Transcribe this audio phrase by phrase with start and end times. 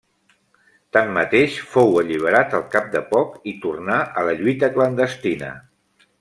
[0.95, 5.53] Tanmateix, fou alliberat al cap de poc i tornà a la lluita clandestina.